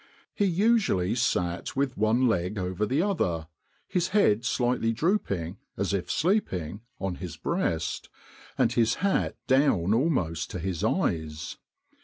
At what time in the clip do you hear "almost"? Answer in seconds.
9.93-10.49